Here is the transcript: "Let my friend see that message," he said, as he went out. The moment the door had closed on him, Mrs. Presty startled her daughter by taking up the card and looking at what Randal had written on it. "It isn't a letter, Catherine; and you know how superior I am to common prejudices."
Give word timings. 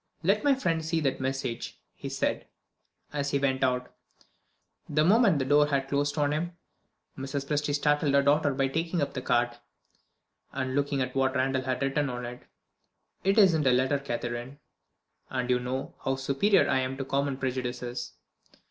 "Let 0.23 0.43
my 0.43 0.55
friend 0.55 0.83
see 0.83 0.99
that 1.01 1.21
message," 1.21 1.79
he 1.93 2.09
said, 2.09 2.47
as 3.13 3.29
he 3.29 3.37
went 3.37 3.63
out. 3.63 3.93
The 4.89 5.05
moment 5.05 5.37
the 5.37 5.45
door 5.45 5.67
had 5.67 5.89
closed 5.89 6.17
on 6.17 6.31
him, 6.33 6.57
Mrs. 7.15 7.45
Presty 7.45 7.71
startled 7.75 8.15
her 8.15 8.23
daughter 8.23 8.51
by 8.55 8.67
taking 8.67 8.99
up 9.03 9.13
the 9.13 9.21
card 9.21 9.57
and 10.53 10.73
looking 10.73 11.01
at 11.03 11.13
what 11.13 11.35
Randal 11.35 11.61
had 11.61 11.83
written 11.83 12.09
on 12.09 12.25
it. 12.25 12.41
"It 13.23 13.37
isn't 13.37 13.67
a 13.67 13.71
letter, 13.71 13.99
Catherine; 13.99 14.57
and 15.29 15.51
you 15.51 15.59
know 15.59 15.93
how 16.03 16.15
superior 16.15 16.67
I 16.67 16.79
am 16.79 16.97
to 16.97 17.05
common 17.05 17.37
prejudices." 17.37 18.13